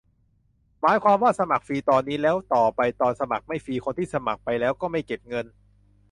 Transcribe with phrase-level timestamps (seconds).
[0.81, 5.45] หมายความว่า สมัครฟรีตอนนี้แล้ว ต่อไปตอนสมัครไม่ฟรี คนที่สมัครไปแล้วก็ไม่เก็บเงิน?